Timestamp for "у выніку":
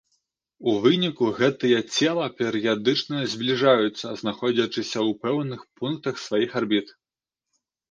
0.69-1.25